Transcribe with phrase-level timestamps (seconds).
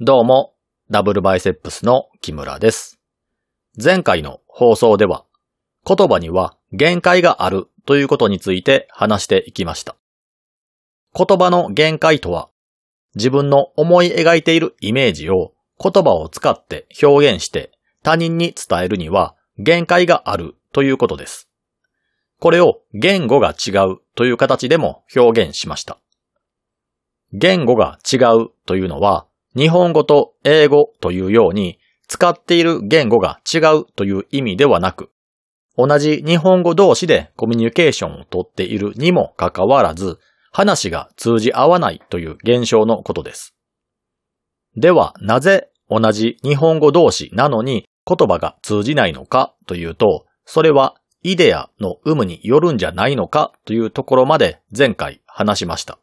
[0.00, 0.54] どうも、
[0.90, 2.98] ダブルバイセップスの木村です。
[3.76, 5.26] 前回の放送では、
[5.86, 9.96] 言葉には限界があるということについて話していきました。
[11.14, 12.48] 言葉の限界とは、
[13.16, 17.70] 自分の思い描いているイメージを言葉を使って表現して
[18.02, 21.50] 他人に伝えるには限界があるということです。
[22.40, 25.98] これを言語が違うという形でも表現しました。
[27.34, 31.78] 言語が違うというのは、日本語と英語というように
[32.08, 35.10] 使っている言語が違うという意味ではなく、
[35.76, 40.18] 同じ日本語同士でコミュニケーションをとっているにもかかわらず、
[40.52, 43.54] 話が通じ合わないという現象のことです。
[44.76, 55.98] では、なぜ同じ日本語同士なのに言葉が通じないのかというと、それはイデアの有無によるんじゃないのかというところまで前回話しました。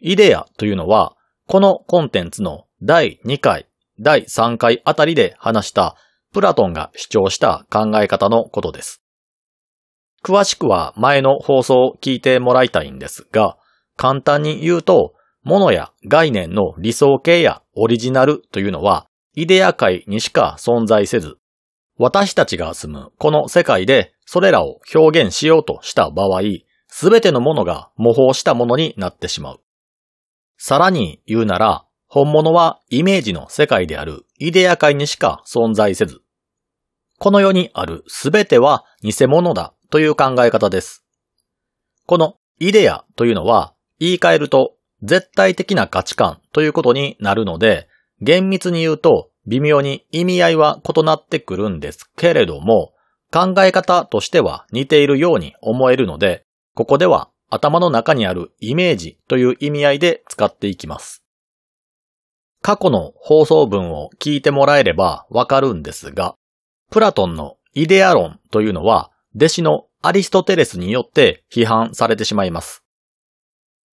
[0.00, 1.14] イデアというのは、
[1.52, 3.68] このコンテンツの第2回、
[4.00, 5.96] 第3回あたりで話した
[6.32, 9.02] プラトンが主張した考え方のことです。
[10.24, 13.58] 詳しくは前の放送を聞いてもらいたいんですが、
[13.98, 21.36] 簡単に言うと、物や概念の理想形やオリジナルというのは、イデア界にしか存在せず、
[21.98, 26.40] 私たちが住むこの世界でそれらを表現しようとした場合、
[26.88, 29.60] すべてのものが模倣したものになってしまう。
[30.64, 36.20] さらに言うなら、本物はイメージの世界であるイデア界にしか存在せず、
[37.18, 41.04] この世にあるすべては偽物だという考え方です。
[42.06, 47.88] このイデアというのは言い換えると絶対的な価値観ということになるので、
[48.20, 52.92] 厳密に言うと微妙に意味合いは異なってくるんですけれども、
[53.32, 56.44] 考え方としては似ているように思えるので、
[56.76, 61.22] ここでは頭の中にあるイメージという意味合いで使っていきます。
[62.62, 66.34] 過去の放送文を聞いてもらえればわかるんですが、
[66.90, 72.82] プラトンのイデア論というのは弟子のアリストテレスによって批判されてしまいます。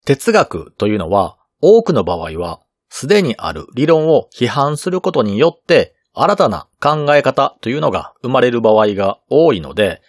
[0.05, 10.01] 哲学というのは多くの場合はすでにある理論を批判することによって新たな考え方というのが生まれる場合が多いので、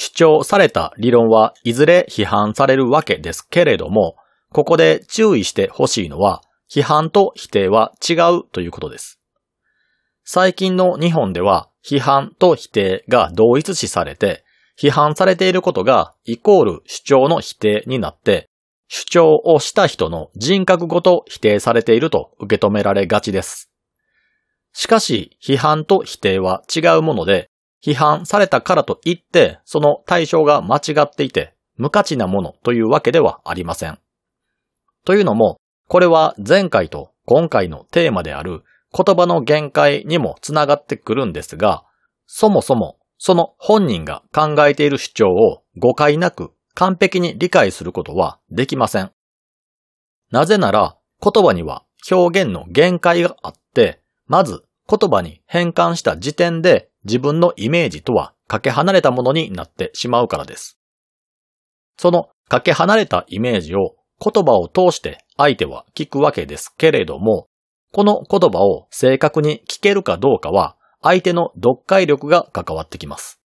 [0.00, 4.16] 主張された理論はいずれ批判されるわけですけれども、
[4.50, 6.40] ここで注意してほしいのは、
[6.70, 9.20] 批判と否定は違うということです。
[10.24, 14.42] 最近の日本では、批判と否定が同一視されて、
[14.80, 18.48] 批判されていることがイコール主張の否定になって、
[18.88, 23.70] 主張をした人の人格ごと否定されていると受け止められがちです。
[24.72, 27.49] しかし、批判と否定は違うもので、
[27.82, 33.98] 批判されたからといって、その対象が間違っていて、無価値なものというわけではありません。
[35.04, 35.58] というのも、
[35.88, 41.84] これは前回と今回のテーマである言葉の限界にもつながってくるんですが、
[42.26, 49.10] そもそもその本人が考えている主張を誤解なく完璧に理解することはできません。
[50.30, 60.78] なぜなら言葉には表現の限界があって、まず言葉に変換した時点で自分のイメージとはかけ離れたものになってしまうからです。
[61.96, 67.48] そのかけ離れたイメージを言葉を通して相手は聞くわけですけれども、
[67.92, 73.40] この言葉を正確に聞けるかどうかは相手の読解力が関わってきます。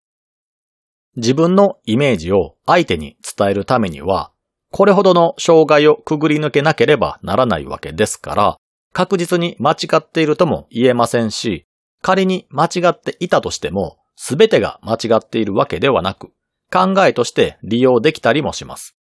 [1.16, 4.32] 自分のイメージを相手に伝えるためには、
[4.72, 8.58] これほどの障害をくぐり抜けなければならないわけですから、
[8.92, 11.68] 確実に間違っているとも言えませんし、
[12.04, 16.32] 仮に間違っていたとしても、すべてが間違っているわけではなく、
[16.72, 18.96] 考えとして利用できたりもします。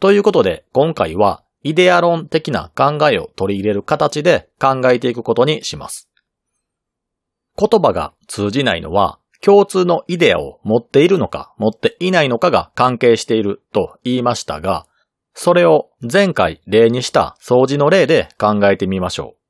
[0.00, 6.10] ということで、今回は、イデア論的な考えを取り入れる形で考えていくことにします。
[7.56, 14.86] 言葉が通じないのは、共通のイデアを持っているのか持っていないのかが関係していると言いましたが、
[15.32, 19.43] それを前回例にした掃除の例で考えてみましょう。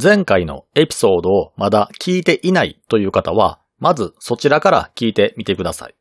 [0.00, 5.94] 前回のエピソードをまだ聞いていないという方は、まずそちらから聞いてみてください。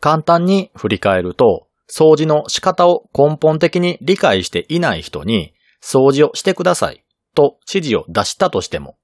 [0.00, 7.04] 簡単に振り返ると、掃除の仕方を根本的に理解していない人に、掃除をしてください
[7.34, 8.96] と指示を出したとしても、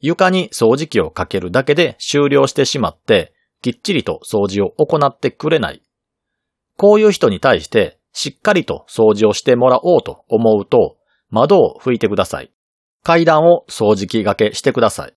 [0.00, 5.82] 床に掃除機をかけるだけで終了してしまって、きっちりと掃除を行ってくれない。
[6.76, 10.96] こういう人に対して、しっかりと掃除をしてもらおうと思うと、
[11.28, 12.50] 窓を拭いてください。
[13.02, 15.14] 階段を掃除機がけしてください。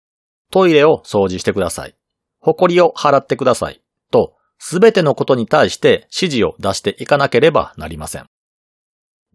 [0.51, 1.95] トイレを掃除してください。
[2.39, 3.81] 埃を払ってください。
[4.11, 8.25] と、すべてのことに対して指示を出していかなければなりません。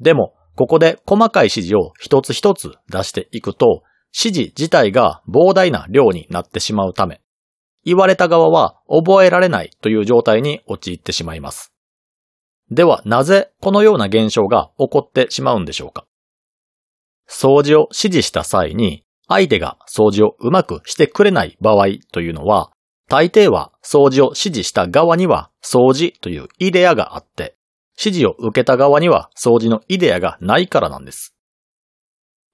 [0.00, 7.20] でも、ここで細かい指示を一つ一つ出していくと、指示自体が膨大な量になってしまうため、
[7.84, 11.72] 言われた側は覚えられないという状態に陥ってしまいます。
[12.70, 16.07] ではなぜこのような現象が起こってしまうんでしょうか？
[17.30, 22.70] 掃除を指示した際に相手が掃除をうまくしてくれない場合というのは、
[23.08, 27.56] 大抵は掃除を指示した側には掃除というイデアがあって、
[27.98, 31.34] 指示を受けた側には掃除のイデアがないからなんです。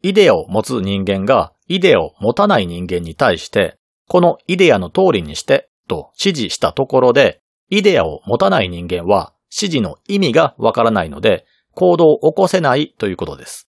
[0.02, 3.76] イデアを持つ人間がイデアを持たない人間に対して、
[4.08, 13.68] このイデアの通りにしてと指示したところで、イデアを持たない人間は指示の意味がわからないので、行動を起こせないということです。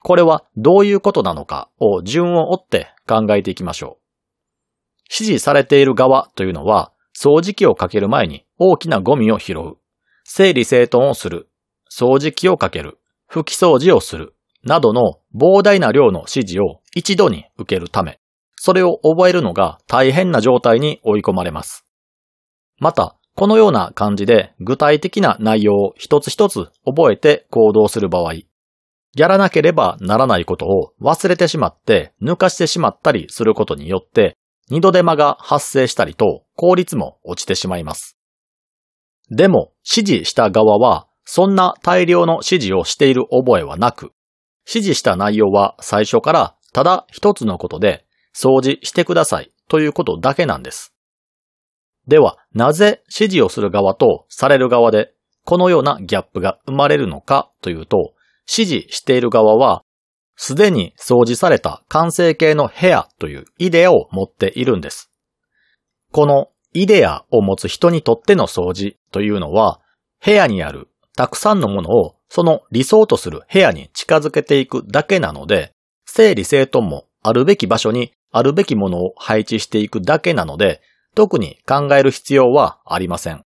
[0.00, 4.08] これはどういうことなのかを順を追って考えていきましょう。
[5.10, 9.76] 指示されている側というのは、掃除機をかける前に大きなゴミを拾う、
[10.24, 11.48] 整理整頓をする、
[11.90, 12.98] 掃除機をかける、
[13.30, 18.20] 拭き掃除をする、などの膨大な量の指示を一度に受けるため、
[18.56, 21.86] それを覚えるのが大変な状態に追い込まれます。
[22.78, 28.34] また、このような感じで具体的な内容を一つ一つ覚えて行動する場合、
[29.14, 34.36] やらなければならないことを忘れてしまって抜かしてしまったりすることによって
[34.70, 38.18] 二度手間が発生したりと効率も落ちてしまいます。
[39.30, 44.12] でも指示した側はそんな大量の指示をしている覚えはなく、
[44.66, 50.94] 指示した内容は最初からただ一つのことで掃除してくださいということだけなんです。
[52.06, 55.12] では、なぜ指示をする側とされる側で
[55.44, 58.14] このようなギャップが生まれるのかというと、
[58.50, 59.82] 指示している側は、
[60.36, 65.10] すでに掃除された完成形の部屋というイデアを持っているんです。
[66.12, 69.80] このイデアを持つ人にとっての掃除というのは、
[70.24, 75.72] 部屋にあるたくさんのものをその理想とする部屋に近づけていくだけなので、
[76.06, 80.80] 整理整頓もあるべき場所にあるべきものを配置していくだけなので、
[81.14, 83.42] 特に考える必要はありません。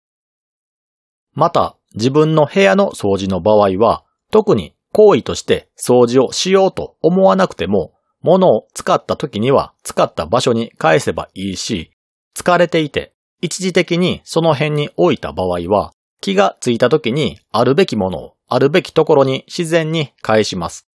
[1.34, 7.92] また、自分の部屋の掃除の場合は、特に行為として掃除をしようと思わなくても、
[8.22, 11.92] 物を使った時には使った場所に返せばいいし、
[12.36, 20.86] 疲れていて一時的にその辺に置いた場合は、気がついた時にあるべきものをあるべきところに自然に返します。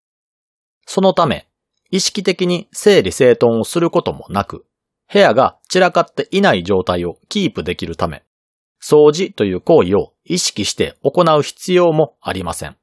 [0.86, 1.48] そのため、
[1.89, 4.65] 意識的に整理整頓をすることもなく、
[5.12, 8.24] 部屋が散らかっていない状態をキープできるため、
[8.83, 12.75] 掃除という行為を意識して行う必要もありません。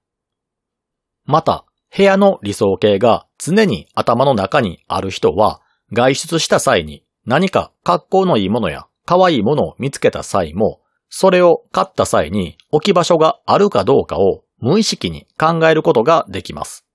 [1.24, 1.64] また、
[1.94, 5.60] 部屋の理想形が常に頭の中にある人は、
[5.92, 16.86] 外出した際に何か格好のいいものや可愛いものを見つけた際も、それを買った際に置き場所があるかどうかを無意識に考えることができます。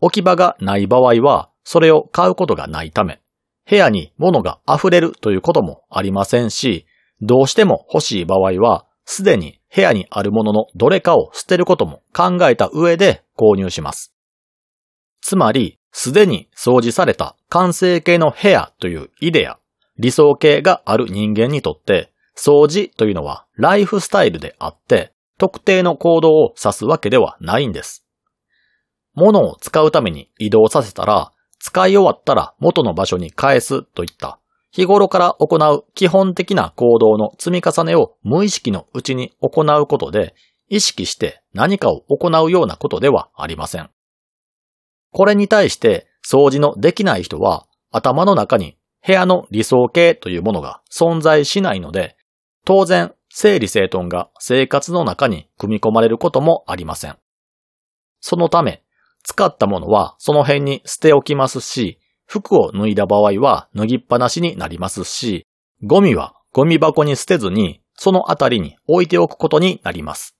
[0.00, 3.22] 置き場がない場合は、それを買うことがないため、
[3.68, 6.86] 部屋に物が溢れるということもありませんし、
[7.22, 14.14] どうしても欲しい場合は、すでに部屋にあるもののどれかを捨てることも考えた上で購入します。
[15.20, 19.58] つまり、すでに掃除された完成形の部屋というイデア、
[19.98, 28.04] 理想形がある人間にとって、掃除というのはライフスタイルであって、特定の行動を指すわけではないんです。
[29.14, 34.38] 物を使うために移動させたら、使い終わったら元の場所に返すといった
[34.74, 40.34] 日頃から行う基本的な行動の積み重ねを無意識のうちに行うことで、
[40.68, 43.90] 意識して何かを行うようなことではありません。
[45.12, 48.76] これに対して掃除のできない人は頭の中に
[49.06, 52.16] 部屋の理想形というものが存在しないので、
[52.64, 57.16] 当然整理整頓が生活の中に組み込まれることもありません。
[58.18, 58.82] そのため、
[59.22, 62.00] 使ったものはその辺に捨ておきますし、
[62.40, 65.46] 服を脱いだ場合は脱ぎっぱなしになりますし、
[65.82, 70.36] ゴミはゴミ箱に捨てずにそのあたりに置いておくことになります。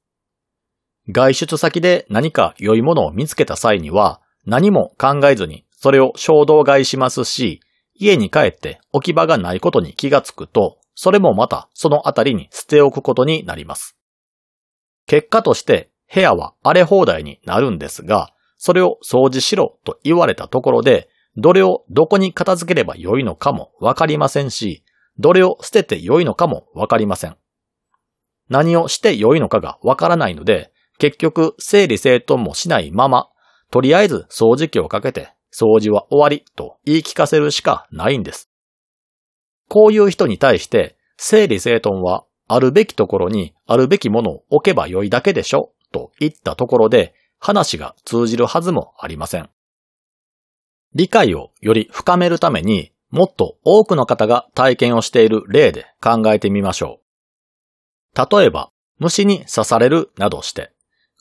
[1.09, 7.61] 外出先で何か良いものを見つけた際には何も考えずにそれを衝動買いしますし、
[7.95, 13.97] 家に帰って置き場がないことに気がつくと、それもまたそのあたりに捨ておくことになります。
[15.07, 24.85] 結果として部屋は荒れ放題になるんですが、それを掃除しろと言われたところで、どれをどこに片付ければよいのかもわかりませんし、
[25.19, 27.37] どれを捨ててよいのかもわかりません。
[28.49, 33.29] 何をしてよいのかがわからないので、結局整理整頓もしないまま、
[33.71, 38.51] とりあえず掃除機をかけて掃除は終わりと言い聞かせるしかないんです。
[39.69, 49.49] こういう人に対して整理整頓はあるべきところにあるべきものを置けばよいだけでしょと言ったところで話が通じるはずもありません。
[50.95, 57.01] 理解をより深めるためにもっと多くの方が体験をしている例で考えてみましょ
[58.15, 58.39] う。
[58.39, 60.73] 例えば、虫に刺されるなどして、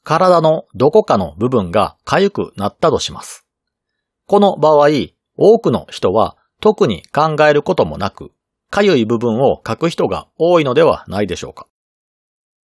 [0.03, 3.46] 体のどこかの部分が痒くなったとします。
[4.27, 4.89] この場合、
[5.38, 8.32] 多くの人は特に考えることもなく、
[8.72, 11.68] 痒い部分を書く人が多いのではないでしょうか。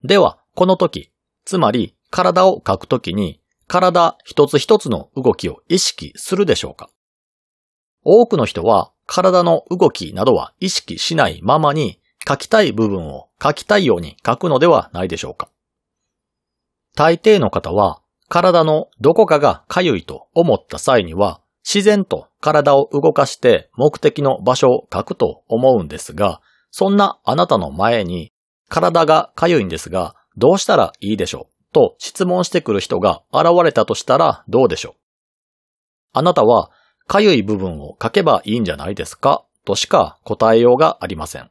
[0.03, 1.11] では、この時、
[1.43, 6.89] つまり体を書くときに、体一つ一つの動きを意識するでしょうか？
[8.03, 15.51] 多くの人は体の動きなどは意識しないままに書きたい部分を書きたいように書くのではないでしょうか？
[16.95, 28.31] 大抵の方は体のどこかが痒いと思った際には自然と体を動かして目的の場所を書くと思うんですが、そんなあなたの前に
[28.67, 31.48] 体が痒いんですがどうしたらいいでしょう？
[31.73, 34.93] と質問してくる人が現れたとしたらどうでしょう？
[36.13, 36.71] あなたは
[37.07, 39.45] かゆい部分を書けばいいんじゃないですか？
[39.65, 41.49] としか答えようがありません。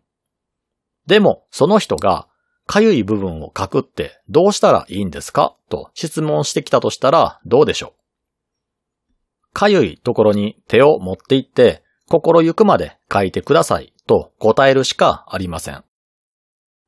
[1.07, 2.29] でも、その人が、
[2.67, 5.57] かゆい部分を書くってどうしたらいいんですか？
[5.69, 7.95] と質問してきたとしたらどうでしょ
[9.51, 9.55] う？
[9.55, 13.93] かゆいところに手を持っていって、心ゆくまで書いてください。
[14.07, 15.85] と答えるしかありません。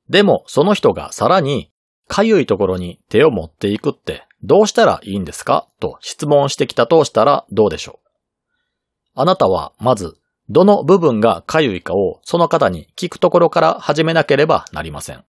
[0.09, 1.71] でも、その人がさらに、
[2.13, 5.69] かゆいところに手を持っていくってどうしたらいいんですか？
[5.79, 8.09] と質問してきたとしたらどうでしょう？
[9.15, 10.17] あなたはまず、
[10.49, 15.25] どの部分が痒いかをその方に聞くところから始めなければなりません。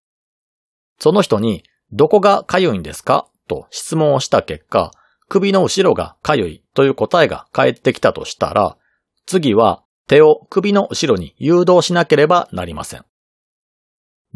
[0.99, 3.27] その人に、どこが痒いんですか？
[3.49, 4.91] と質問をした結果、
[5.29, 8.77] 首の後ろが痒いという答えが返ってきたとしたら、
[9.25, 13.05] 次は手を首の後ろに誘導しなければなりません。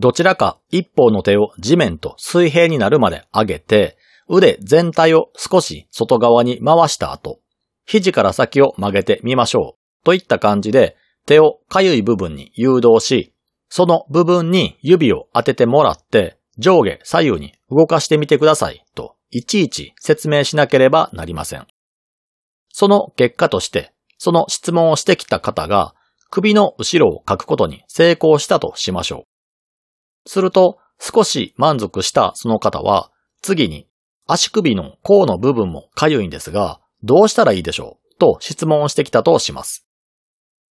[0.01, 7.41] どちらか一方の手を地面と水平になるまで上げて、腕全体を少し外側に回した後、
[7.85, 10.05] 肘から先を曲げてみましょう。
[10.05, 13.35] といった感じで手をかゆい部分に誘導し、
[13.69, 21.67] その部分に指を当ててもらって上下左右に動かしてみてくださいといちいち説明しなければなりません。
[22.73, 25.95] その結果として、その質問をしてきた方が
[26.31, 29.30] 首の後ろを書くことに成功したとしましょう。
[30.27, 33.11] すると少し満足したその方は
[33.43, 33.87] 次に
[34.27, 39.87] 足首の甲の部分もかゆいんですが、どうしたらいいでしょうと質問をしてきたとします。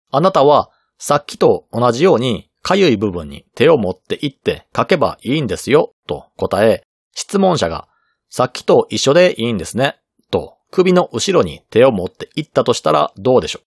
[0.09, 6.83] あなたはさっきと同じようにかゆい部分に手を持っていって書けばいいんですよと答え、
[7.13, 7.87] 質問者が
[8.29, 13.65] さっきと一緒でいいんですねと首の後ろに手を持っていったとしたらどうでしょう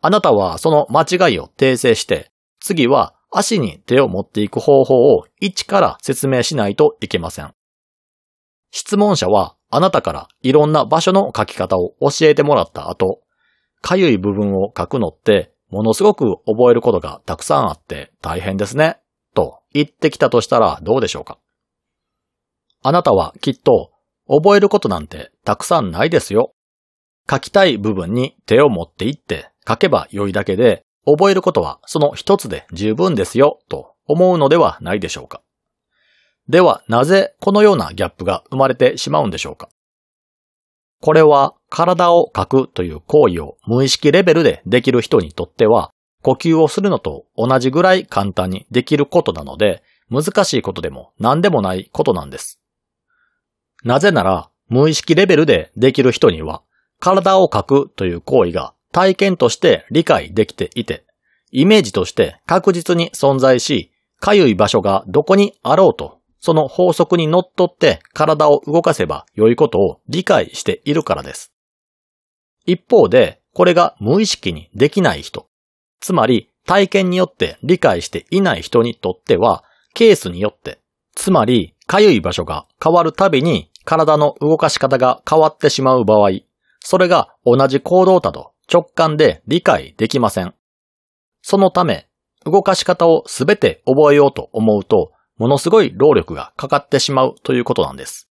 [0.00, 2.30] あなたはその間違いを訂正して
[2.60, 7.52] 次は足に手を持っていく方法を一から説明しないといけません。
[8.70, 13.20] 質問者はあなたからいろんな場所の書き方を教えてもらった後、
[13.80, 18.98] かゆい部分を書くのってものすごく覚えることがたくさんあって大変ですね、
[19.34, 21.38] と言ってきたとしたらどうでしょうか
[22.82, 23.90] あなたはきっと
[24.28, 26.52] 覚えることなんてたくさんないですよ。
[27.30, 30.82] 書きたい部分に手を持っていって書けば良いだけで
[31.16, 35.42] 覚えることはその一つで十分ですよと思うのではないでしょうか。
[36.48, 39.68] ではなぜこのようなギャップが生まれてしまうんでしょうか
[41.00, 45.90] これは体をかくという行為を無意識レベルでできる人にとっては
[46.22, 52.58] 呼吸をするのと同じぐらい簡単にできることなので難しいことでも何でもないことなんです。
[53.84, 56.62] なぜなら無意識レベルでできる人には
[56.98, 61.04] 体をかくという行為が体験として理解できていて
[61.50, 71.52] イメージとして確実に存在し、かゆい場所がどこにあろうとその法則にのっって体を動かせば良いことを理解しているからです。
[72.64, 75.48] 一方で、これが無意識にできない人、
[76.00, 79.64] つまり体験によって理解していない人にとっては、
[79.94, 80.78] ケースによって、
[81.16, 86.30] つまり、かゆい場所が変わるたびに体の動かし方が変わってしまう場合、
[86.80, 90.54] それが同じ行動だと直感で理解できません。
[91.42, 92.08] そのため、
[92.44, 98.28] 動かし方をすべて覚えようと思うと、ものすごい労力がかかってしまうということなんです。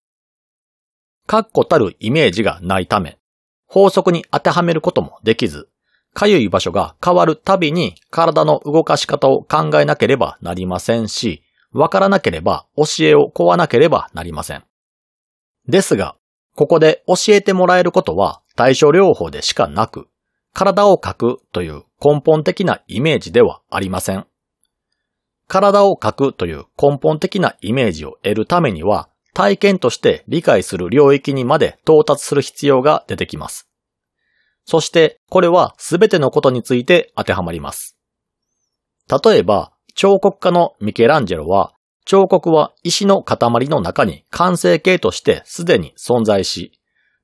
[1.26, 3.18] 確固たるイメージがないため、
[3.66, 5.70] 法則に当てはめることもできず、
[6.14, 14.64] かゆい場所が変わるたびに体の動かし方を考えなければなりませんし、わからなければ教えを請わなければなりません。
[15.68, 16.16] ですが、
[16.56, 20.08] ここで教えてもらえることは対処療法でしかなく、
[20.54, 24.26] 体を描くという根本的なイメージではありません。
[25.48, 33.70] 体を描くという根本的なイメージを得るためには、体験として理解する領域にまで到達する必要が出てきます。
[34.66, 37.98] そしてこれはすべてのことについて当てはまります。
[39.10, 41.74] 例えば、彫刻家のミケランジェロは、
[42.06, 43.38] 彫刻は石の塊
[43.70, 46.74] の中に完成形としてすでに存在し、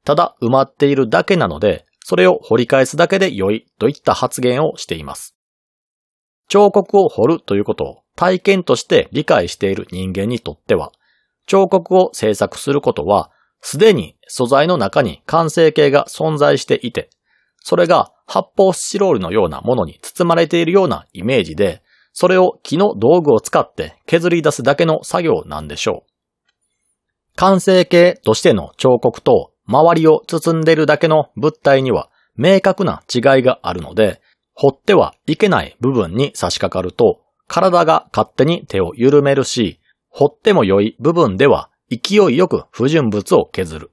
[0.05, 5.35] ただ埋まっているだけなので、それを掘り返すだけで良いといった発言をしています。
[6.49, 10.91] 彫刻を掘るということを体験として理解している人間にとっては、
[11.47, 13.31] 彫刻を制作することは、
[13.61, 17.09] すでに素材の中に完成形が存在していて、
[17.61, 21.81] それが発泡スチロールのようなものに包まれているようなイメージで、
[22.11, 26.13] それを木の道具を使って削り出すだけの作業なんでしょう。
[27.35, 34.21] 完成形としての彫刻と周りを包んでいるだけの物体には明確な違いがあるので、
[34.53, 39.79] 掘ってはいけない部分に差し掛かると、体が勝手に手を緩めるし、
[40.09, 43.91] 掘っても良い部分では勢いよく不純物を削る。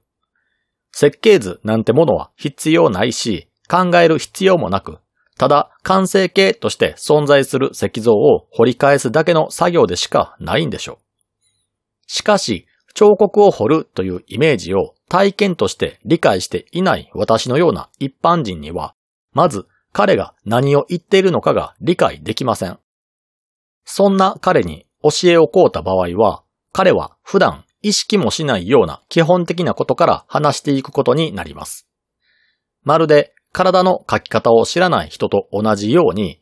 [0.91, 4.99] 設計図なんてものは必要ないし、考える必要もなく、
[5.37, 10.97] ただ完成形として存在する石像を掘り返すだけの作業でしかないんでしょう。
[12.07, 18.95] しかし、彫刻を掘るというイメージを体験として理解していない私のような一般人には、
[19.33, 22.79] まず彼が何を言っているのかが理解できません。
[23.83, 31.89] そんな彼に教えをこうた場合は、彼は普段意識もしないような基本的なことから話していくことになります。
[32.85, 36.41] まるで体の書き方を知らない人と同じように、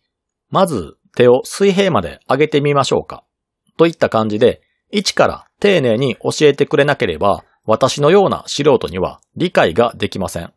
[0.51, 3.23] まず手を水平まで上げてみましょうか。
[3.77, 4.61] といった感じで、
[4.91, 10.51] 一から丁寧に教えてくれなければ、私のような素人には理解ができません。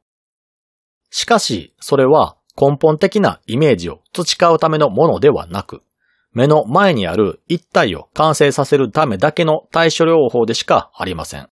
[1.10, 5.82] しかし、それは根本的なイメージを培うためのものではなく、
[6.32, 11.50] 目の前にある一体を完成させるためだけの対処療法でしかありません。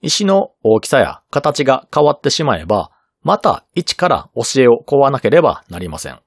[0.00, 2.92] 石の大きさや形が変わってしまえば、
[3.22, 6.18] また一から教えを請わなければなりません。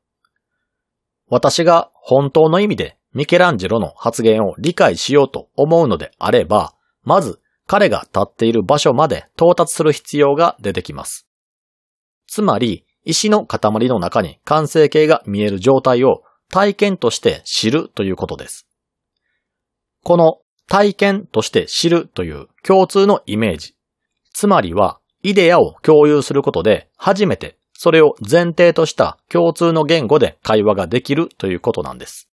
[1.30, 11.28] 私が本当の意味でミケランジェロの発言を理解しようと思うのであれば、まず彼が立っている場所まで到達する必要が出てきます。
[12.28, 18.68] つまり、石の塊の中に完成形が見える状態を体験として知るということです。
[20.04, 23.76] この体験として知るという共通のイメージ、
[24.34, 32.30] つまりはイデアを共有することで初めてそれを前提とした共通の言語で会話ができるということなんです。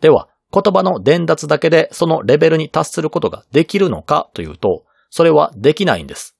[0.00, 6.36] では、言葉の伝達だけでそのレベルに達することができるのかというと、それはできないんです。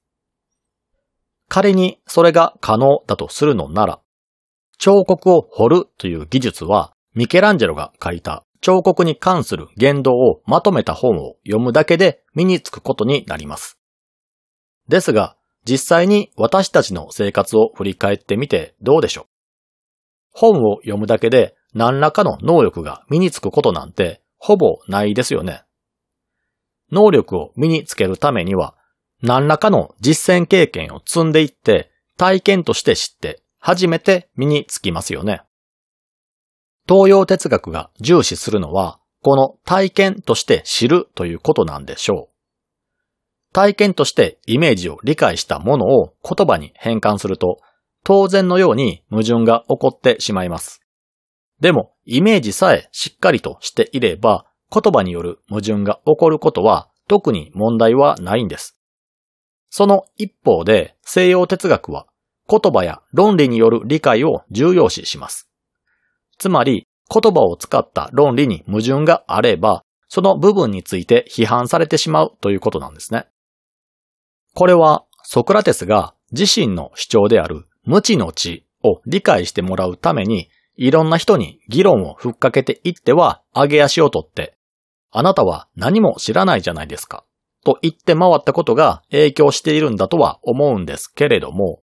[1.47, 3.99] 仮にそれが可能だとするのなら、
[4.77, 13.79] 彫刻を彫るという技術は、ミケランジェロが書いた彫刻に関する言動をまとめた本を読むだけで身につくことになります。
[14.87, 19.25] ですが、実際に私たちの生活を振り返ってみてどうでしょう？
[20.31, 25.63] 本を読むだけで何らかの能力が身につくことなんてほぼないですよね。
[26.91, 28.75] 能力を身につけるためには
[29.21, 35.41] 何らかの実践経験を積んでいって体験として知って初めて身につきますよね。
[36.87, 43.53] 東洋哲学が重視するのはこの体験として知るということなんでしょう。
[43.53, 47.59] 体験としてイメージを理解したものを言葉に変換すると
[48.03, 50.78] 当然のように矛盾が起こってしまいます。
[51.61, 58.79] でも、イメージさえしっかりとしていれば、言葉による矛盾が起こることは特に問題はないんです。
[59.69, 62.07] その一方で西洋哲学は
[62.49, 65.49] 言葉や論理による理解を重要視します。
[66.37, 73.27] つまり言葉を使った論理に矛盾があれば、その部分について批判されてしまうということなんですね。
[74.55, 80.49] これはソクラテスが自身の主張である無知の知を理解してもらうために
[80.81, 84.55] いろんな人に議論をふっかけていっては上げ足を取って、
[85.11, 87.25] あなたは何も知らないじゃないですか。
[87.65, 91.81] と言って回ったことが影響しているんだとは思うんですけれども、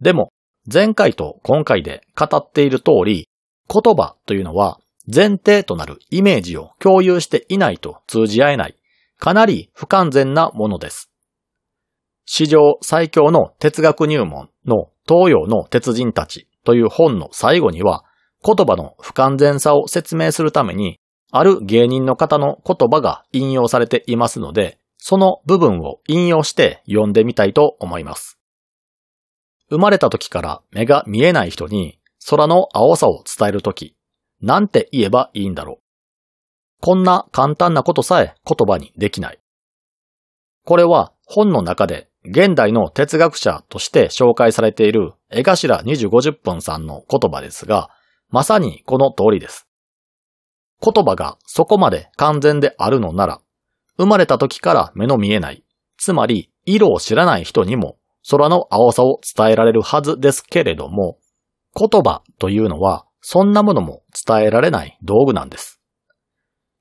[0.00, 0.32] でも
[0.70, 3.28] 前回と今回で語っている通り、
[3.72, 8.76] 言葉というのは前提となるイメージを共有していないと通じ合えない、
[9.20, 11.12] かなり不完全なものです。
[12.24, 18.04] 史上最強の哲学入門の東洋の鉄人たちという本の最後には、
[18.44, 20.98] 言葉の不完全さを説明するために、
[21.30, 28.38] ある芸人の方の言葉が引用されていますので、その部分を引用して読んでみたいと思います。
[29.70, 33.96] 生まれた時から目が見えない人に空の青さを伝えるとき、
[34.40, 35.78] なんて言えばいいんだろう。
[36.80, 39.38] こんな簡単なことさえ言葉にできない。
[40.64, 47.90] これは本の中で現代の哲学者として紹介されている江頭2050分さんの言葉ですが、
[48.32, 49.68] まさにこの通りです。
[50.82, 53.40] 言葉がそこまで完全であるのなら、
[53.98, 55.64] 生まれた時から目の見えない、
[55.98, 61.18] つまり色を知らない人にも空の青さを伝えられるはずですけれども、
[61.76, 65.82] 言葉というのはそんなものも伝えられない道具なんです。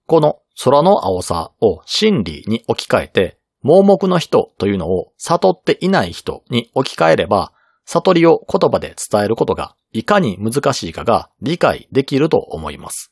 [0.07, 7.51] この空の青さを真理に置き換えて、盲目の人というのを悟っていない人に置き換えれば、
[7.85, 13.11] 悟りを言葉で伝えることがいかに難しいかが理解できると思います。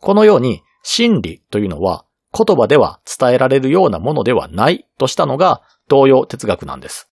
[0.00, 2.04] このように真理というのは
[2.36, 7.10] 言葉では伝えられるようなものではないとしたのが東洋哲学なんです。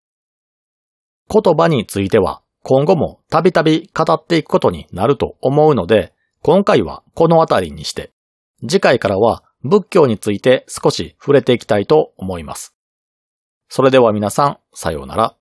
[1.31, 8.13] 言葉については今後もたびたび語っていくことになると思うので、今回はこのあたりにして、
[8.61, 12.75] 次回からは仏教について少し触れていきたいと思います。
[13.69, 15.38] それでは皆さん、さようなら。